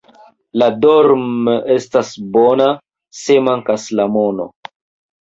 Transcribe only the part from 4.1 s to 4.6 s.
mono.